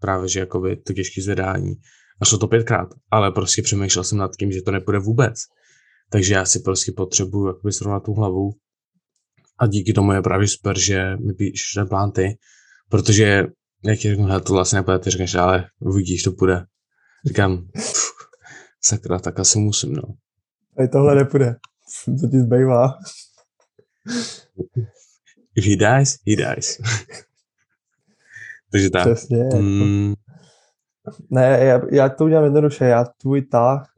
[0.00, 1.74] právě, že jakoby to těžké zvedání.
[2.20, 5.34] A šlo to pětkrát, ale prostě přemýšlel jsem nad tím, že to nepůjde vůbec.
[6.10, 8.50] Takže já si prostě potřebuju jakoby srovnat tu hlavu
[9.58, 12.38] a díky tomu je právě super, že mi píšeš ten plán ty,
[12.88, 13.44] protože
[13.84, 16.64] jak ti řeknu, to vlastně nepůjde, ty řekneš, ale uvidíš, to půjde.
[17.26, 18.10] Říkám, pff,
[18.84, 20.02] sakra, tak asi musím, no.
[20.78, 21.56] A tohle nepůjde.
[22.20, 22.94] Co ti zbývá?
[25.56, 26.78] If he dies, he dies.
[28.72, 29.02] Takže tak.
[29.02, 29.44] Přesně.
[29.60, 30.14] Mm.
[31.30, 32.84] Ne, já, já to udělám jednoduše.
[32.84, 33.92] Já tvůj tah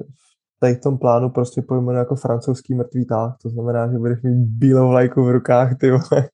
[0.61, 3.37] tady v tom plánu prostě pojmenuji jako francouzský mrtvý tah.
[3.43, 6.29] To znamená, že budeš mít bílou vlajku v rukách, ty vole.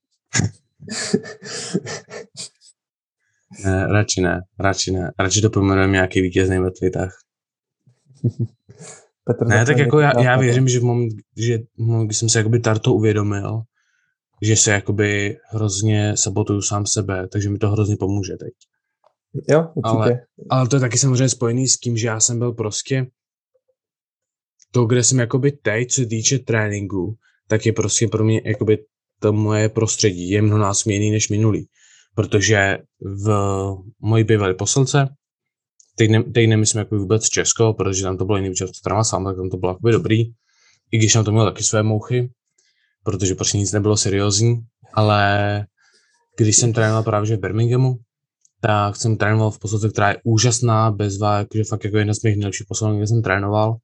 [3.64, 5.12] ne, radši ne, radši ne.
[5.18, 7.16] Radši to pojmenujeme nějaký vítězný mrtvý tah.
[9.24, 12.28] Petr ne, tak jako já, já věřím, že v moment, že v moment, když jsem
[12.28, 13.62] se jakoby Tarto uvědomil,
[14.42, 18.52] že se jakoby hrozně sabotuju sám sebe, takže mi to hrozně pomůže teď.
[19.48, 19.98] Jo, určitě.
[19.98, 20.20] Ale,
[20.50, 23.06] ale to je taky samozřejmě spojený s tím, že já jsem byl prostě
[24.70, 27.14] to, kde jsem jakoby teď, co týče tréninku,
[27.48, 28.78] tak je prostě pro mě jakoby
[29.20, 31.68] to moje prostředí je mnohonásobně jiný než minulý.
[32.14, 33.28] Protože v
[34.00, 35.08] mojí bývalé posilce,
[35.96, 39.24] teď, ne, teď nemyslím jako vůbec Česko, protože tam to bylo jiný, protože to sám,
[39.24, 40.20] tak tam to bylo jakoby dobrý,
[40.90, 42.30] i když tam to mělo taky své mouchy,
[43.04, 44.56] protože prostě nic nebylo seriózní,
[44.94, 45.66] ale
[46.36, 47.94] když jsem trénoval právě že v Birminghamu,
[48.60, 52.36] tak jsem trénoval v posilce, která je úžasná, bezva, jakože fakt jako jedna z mých
[52.36, 53.76] nejlepších posilovek, kde jsem trénoval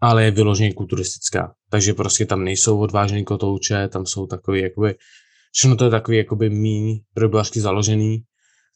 [0.00, 1.54] ale je vyloženě kulturistická.
[1.70, 4.94] Takže prostě tam nejsou odvážený kotouče, tam jsou takový jakoby,
[5.52, 8.22] všechno to je takový jakoby míň trojbojařsky založený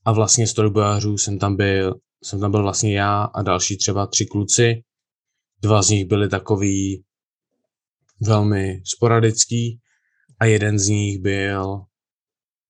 [0.04, 4.06] a vlastně z trojbojařů jsem tam byl, jsem tam byl vlastně já a další třeba
[4.06, 4.82] tři kluci.
[5.62, 7.04] Dva z nich byli takový
[8.20, 9.80] velmi sporadický
[10.40, 11.80] a jeden z nich byl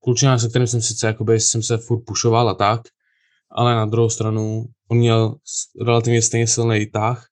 [0.03, 2.81] klučina, se kterým jsem sice jakoby jsem se furt pušoval a tak,
[3.51, 5.37] ale na druhou stranu on měl
[5.87, 7.27] relativně stejně silný tah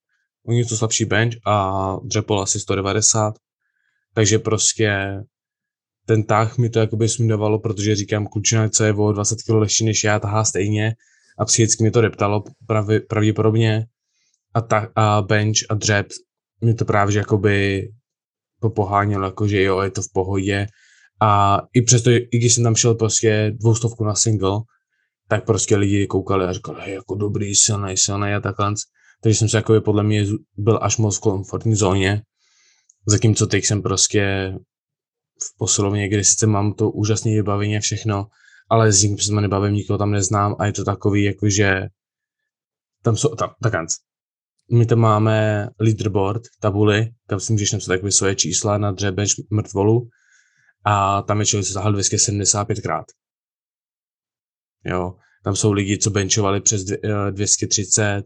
[0.46, 3.34] o něco slabší bench a dřepol asi 190,
[4.14, 5.20] takže prostě
[6.06, 9.84] ten tah mi to jakoby smídovalo, protože říkám, klučina, co je o 20 kg lehčí
[9.84, 10.94] než já, tahá stejně
[11.38, 12.44] a psychicky mi to reptalo
[13.08, 13.86] pravděpodobně
[14.54, 16.06] a, ta, a bench a dřep
[16.64, 17.88] mi to právě že jakoby
[18.60, 20.66] popohánělo, jako že jo, je to v pohodě
[21.20, 24.58] a i přesto, i když jsem tam šel prostě dvoustovku na single,
[25.28, 28.74] tak prostě lidi koukali a říkali, hej, jako dobrý, silný, silný a takhle.
[29.22, 32.22] Takže jsem se jako podle mě byl až moc v komfortní zóně,
[33.06, 34.52] zatímco teď jsem prostě
[35.42, 38.26] v posilovně, kde sice mám to úžasné vybavení a všechno,
[38.70, 41.86] ale s nikým se nebavím, nikoho tam neznám a je to takový, jakože
[43.02, 43.74] tam jsou, tam, tak
[44.72, 50.08] my tam máme leaderboard, tabuly, tam si můžeš napsat takové svoje čísla na dřebeč mrtvolu
[50.84, 53.06] a tam je člověk, co zahal 275 krát.
[54.84, 56.84] Jo, tam jsou lidi, co benchovali přes
[57.30, 58.22] 230,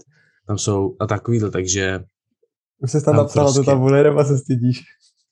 [0.46, 2.00] tam jsou a takovýhle, takže...
[2.82, 3.60] Už jsi tam, tam napsal prostě...
[3.60, 4.82] to tam bude, nebo se stydíš?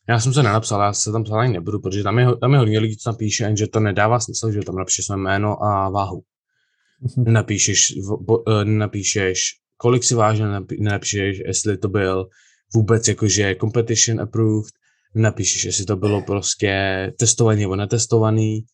[0.08, 2.58] Já jsem se nenapsal, já se tam psal ani nebudu, protože tam je, tam je
[2.58, 5.90] hodně lidí, co tam píše, že to nedává smysl, že tam napíšeš své jméno a
[5.90, 6.22] váhu.
[7.00, 7.24] Mhm.
[7.24, 7.92] Nenapíšeš,
[8.48, 12.28] eh, nenapíšeš, kolik si vážil, nenapíšeš, jestli to byl
[12.74, 14.72] vůbec jakože competition approved,
[15.14, 16.72] nenapíšeš, jestli to bylo prostě
[17.18, 18.64] testovaný nebo netestovaný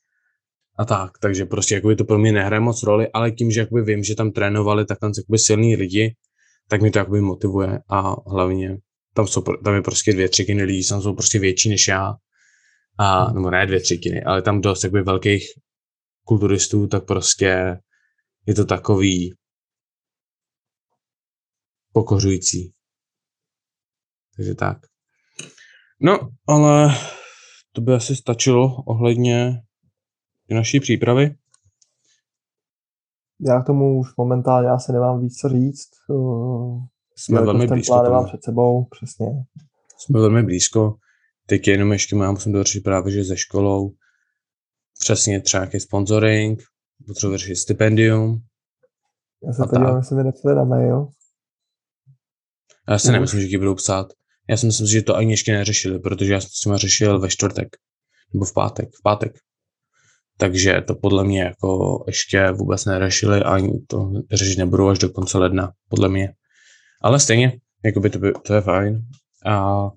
[0.79, 3.83] a tak, takže prostě jakoby to pro mě nehraje moc roli, ale tím, že jakoby
[3.83, 6.15] vím, že tam trénovali takhle jakoby silní lidi,
[6.69, 8.77] tak mi to jakoby motivuje a hlavně
[9.15, 12.15] tam, jsou, tam je prostě dvě třetiny lidí, tam jsou prostě větší než já,
[12.99, 13.35] a, hmm.
[13.35, 15.45] nebo ne dvě třetiny, ale tam dost jakoby velkých
[16.25, 17.77] kulturistů, tak prostě
[18.47, 19.35] je to takový
[21.97, 22.73] pokořující.
[24.37, 24.79] Takže tak.
[26.01, 26.95] No, ale
[27.73, 29.63] to by asi stačilo ohledně
[30.51, 31.35] naší přípravy.
[33.41, 35.91] Já k tomu už momentálně asi nemám víc co říct.
[37.17, 38.01] Jsme velmi blízko.
[38.07, 39.27] Plán před sebou, přesně.
[39.99, 40.95] Jsme velmi blízko.
[41.47, 43.91] Teď jenom ještě mám, musím dořešit právě, že ze školou.
[45.01, 46.63] Přesně třeba nějaký sponsoring,
[47.07, 48.43] potřebuji vyřešit stipendium.
[49.47, 51.09] Já se podívám, jestli mi nepsali na mail.
[52.89, 54.07] Já si nemyslím, že ti budou psát.
[54.51, 57.29] Já si myslím, že to ani ještě neřešili, protože já jsem s tím řešil ve
[57.29, 57.69] čtvrtek.
[58.35, 58.89] Nebo v pátek.
[58.99, 59.33] V pátek
[60.39, 65.11] takže to podle mě jako ještě vůbec neřešili a ani to řešit nebudou až do
[65.11, 66.35] konce ledna, podle mě.
[67.03, 69.03] Ale stejně, jako by to, by, to je fajn.
[69.47, 69.89] A...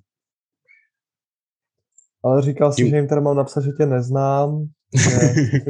[2.23, 5.19] Ale říkal jsi, že jim tady mám napsat, že tě neznám, že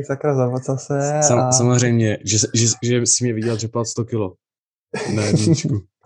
[0.05, 1.19] sakra zavacá se.
[1.21, 1.51] Sam, a...
[1.51, 4.33] Samozřejmě, že, že, že jsi mě viděl dřepat 100 kilo
[5.15, 5.69] na jedničku.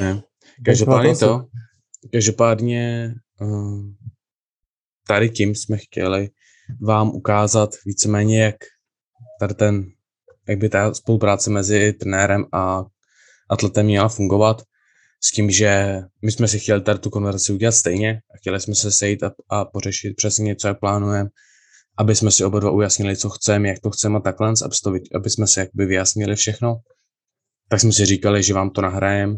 [0.00, 0.22] ne.
[0.64, 1.46] Každopádně to,
[2.12, 3.82] každopádně uh,
[5.06, 6.30] tady tím jsme chtěli
[6.80, 8.56] vám ukázat víceméně, jak
[9.40, 9.84] tady ten,
[10.48, 12.84] jak by ta spolupráce mezi trenérem a
[13.50, 14.62] atletem měla fungovat,
[15.24, 18.74] s tím, že my jsme si chtěli tady tu konverzaci udělat stejně a chtěli jsme
[18.74, 21.28] se sejít a, a pořešit přesně, co jak plánujeme,
[21.98, 24.92] aby jsme si oba dva ujasnili, co chceme, jak to chceme a takhle, aby, to,
[25.14, 26.76] aby jsme si jakby vyjasnili všechno.
[27.72, 29.36] Tak jsme si říkali, že vám to nahrajeme,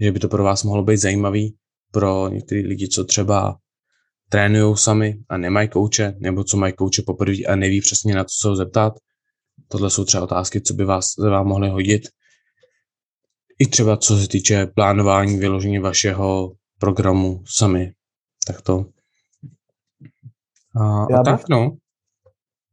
[0.00, 1.56] že by to pro vás mohlo být zajímavý,
[1.92, 3.58] pro některé lidi, co třeba
[4.28, 8.34] trénují sami a nemají kouče, nebo co mají kouče poprvé a neví přesně na co
[8.40, 8.94] se ho zeptat.
[9.68, 12.02] Tohle jsou třeba otázky, co by vás, vám mohly hodit.
[13.58, 17.92] I třeba co se týče plánování vyložení vašeho programu sami.
[18.46, 18.86] Tak to.
[20.80, 21.76] A, já a tak, bych, no.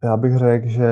[0.03, 0.87] Já bych řekl, že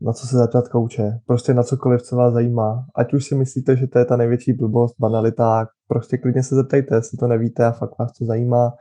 [0.00, 1.18] na co se zeptat kouče.
[1.26, 2.86] Prostě na cokoliv, co vás zajímá.
[2.94, 6.94] Ať už si myslíte, že to je ta největší blbost, banalita, prostě klidně se zeptejte,
[6.94, 8.72] jestli to nevíte a fakt vás to zajímá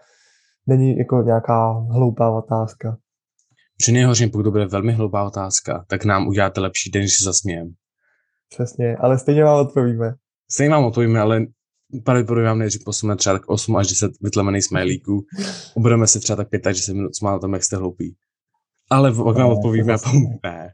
[0.68, 2.98] není jako nějaká hloupá otázka.
[3.78, 7.24] Při nejhorším, pokud to bude velmi hloupá otázka, tak nám uděláte lepší den, že se
[7.24, 7.74] zasmějem.
[8.50, 10.14] Přesně, ale stejně vám odpovíme.
[10.52, 11.46] Stejně vám odpovíme, ale
[12.04, 15.26] pravděpodobně vám nejdřív posuneme třeba tak 8 až 10 vytlemených smajlíků.
[15.78, 18.16] Budeme se třeba tak 5 až 10 minut smát tam, jak jste hloupí.
[18.90, 19.98] Ale pak vám odpovíme a
[20.44, 20.70] ne,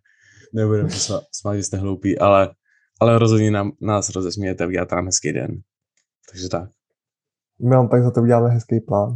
[0.54, 2.56] nebudeme se smát, že jste hloupí, ale,
[3.00, 5.62] ale rozhodně nám, nás rozesmějete, uděláte nám hezký den.
[6.32, 6.70] Takže tak.
[7.62, 9.16] My vám tak za to uděláme hezký plán.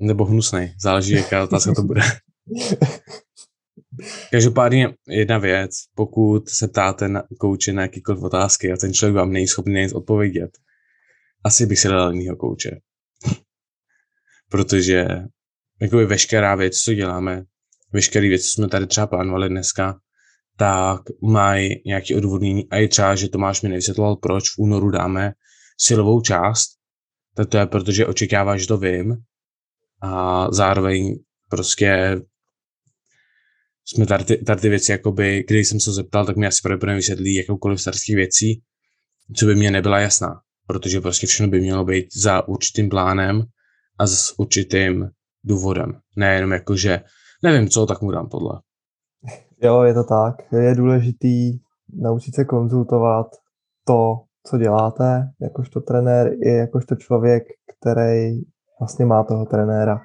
[0.00, 2.00] Nebo hnusný, záleží, jaká otázka to bude.
[4.30, 9.32] Každopádně jedna věc, pokud se ptáte na kouče na jakýkoliv otázky a ten člověk vám
[9.32, 10.50] není schopný nic odpovědět,
[11.44, 12.70] asi bych si dal jiného kouče.
[14.50, 15.06] Protože
[15.80, 17.44] jakoby veškerá věc, co děláme,
[17.92, 19.98] veškeré věci, co jsme tady třeba plánovali dneska,
[20.58, 25.32] tak mají nějaký odvodnění a je třeba, že Tomáš mi nevysvětloval, proč v únoru dáme
[25.80, 26.68] silovou část,
[27.36, 29.16] tak to je proto, že očekáváš, že to vím.
[30.02, 31.18] A zároveň
[31.50, 32.20] prostě
[33.84, 37.34] jsme tady, tady ty věci, jakoby, když jsem se zeptal, tak mi asi pravděpodobně vysvětlí
[37.34, 38.62] jakoukoliv starských věcí,
[39.36, 43.42] co by mě nebyla jasná, protože prostě všechno by mělo být za určitým plánem
[43.98, 45.08] a s určitým
[45.44, 46.00] důvodem.
[46.16, 47.00] Nejenom jako, že
[47.42, 48.60] nevím co, tak mu dám tohle.
[49.62, 50.52] Jo, je to tak.
[50.52, 51.58] Je důležitý
[51.94, 53.26] naučit se konzultovat
[53.84, 54.14] to,
[54.46, 57.42] co děláte, jakožto trenér i jakožto člověk,
[57.78, 58.40] který
[58.80, 60.00] vlastně má toho trenéra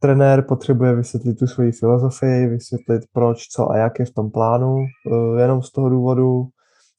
[0.00, 4.76] trenér potřebuje vysvětlit tu svoji filozofii, vysvětlit proč, co a jak je v tom plánu,
[4.78, 6.44] eh, jenom z toho důvodu,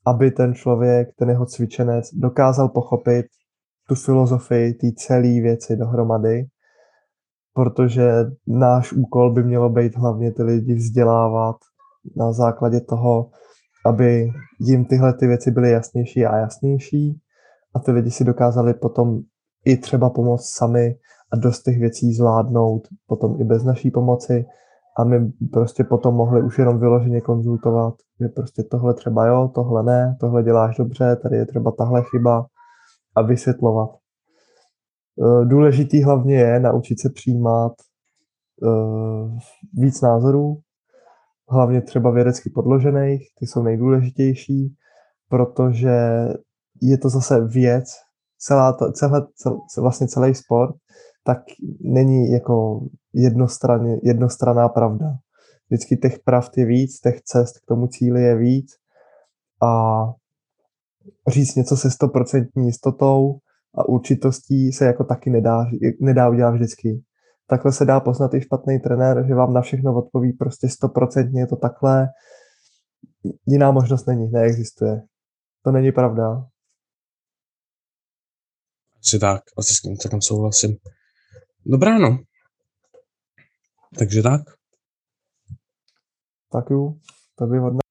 [0.06, 3.26] aby ten člověk, ten jeho cvičenec, dokázal pochopit
[3.88, 6.45] tu filozofii, ty celé věci dohromady,
[7.64, 8.12] protože
[8.47, 11.55] náš úkol by mělo být hlavně ty lidi vzdělávat
[12.18, 13.30] na základě toho,
[13.86, 14.28] aby
[14.60, 17.20] jim tyhle ty věci byly jasnější a jasnější
[17.76, 19.20] a ty lidi si dokázali potom
[19.66, 20.95] i třeba pomoct sami
[21.34, 24.45] a dost těch věcí zvládnout potom i bez naší pomoci
[24.99, 29.84] a my prostě potom mohli už jenom vyloženě konzultovat, že prostě tohle třeba jo, tohle
[29.84, 32.45] ne, tohle děláš dobře, tady je třeba tahle chyba
[33.16, 33.89] a vysvětlovat.
[35.20, 38.67] E, důležitý hlavně je naučit se přijímat e,
[39.74, 40.59] víc názorů,
[41.49, 44.76] hlavně třeba vědecky podložených, ty jsou nejdůležitější,
[45.30, 45.97] protože
[46.82, 47.86] je to zase věc,
[48.38, 50.76] celá ta, celé, cel, vlastně celý sport
[51.24, 51.38] tak
[51.82, 52.82] není jako
[54.03, 55.05] jednostranná pravda.
[55.70, 58.72] Vždycky těch pravd je víc, těch cest k tomu cíli je víc
[59.63, 60.03] a
[61.28, 63.39] říct něco se stoprocentní jistotou
[63.76, 65.65] a určitostí se jako taky nedá,
[66.01, 67.03] nedá udělat vždycky.
[67.47, 71.47] Takhle se dá poznat i špatný trenér, že vám na všechno odpoví prostě stoprocentně je
[71.47, 72.07] to takhle.
[73.45, 75.01] Jiná možnost není, neexistuje.
[75.63, 76.45] To není pravda.
[78.99, 80.78] Asi tak, asi s tím celkem souhlasím.
[81.65, 82.17] Dobrá, no.
[83.99, 84.41] Takže tak.
[86.51, 86.93] Tak jo,
[87.36, 87.89] to by hodně.